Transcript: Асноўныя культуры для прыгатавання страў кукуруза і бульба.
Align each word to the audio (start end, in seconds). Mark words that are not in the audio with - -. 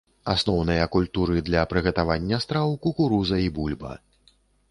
Асноўныя 0.31 0.85
культуры 0.95 1.43
для 1.49 1.61
прыгатавання 1.73 2.41
страў 2.47 2.73
кукуруза 2.85 3.37
і 3.45 3.55
бульба. 3.59 3.93